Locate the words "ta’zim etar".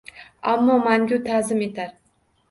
1.27-1.91